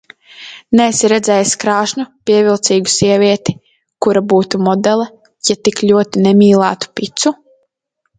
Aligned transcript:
Neesi 0.77 1.09
redzējis 1.11 1.51
krāšņu, 1.63 2.05
pievilcīgu 2.29 2.91
sievieti, 2.93 3.55
kura 4.05 4.23
būtu 4.33 4.61
modele, 4.69 5.05
ja 5.51 5.57
tik 5.69 5.83
ļoti 5.91 6.25
nemīlētu 6.29 6.91
picu? 7.01 7.35